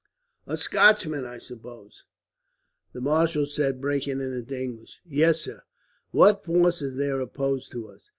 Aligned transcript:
"A 0.47 0.57
Scotchman, 0.57 1.25
I 1.25 1.37
suppose?" 1.37 2.05
the 2.91 2.99
marshal 3.01 3.45
said, 3.45 3.79
breaking 3.79 4.19
into 4.19 4.59
English. 4.59 4.99
"Yes, 5.05 5.41
sir." 5.41 5.61
"What 6.09 6.43
force 6.43 6.81
is 6.81 6.95
there 6.95 7.19
opposed 7.19 7.71
to 7.73 7.87
us?" 7.89 8.09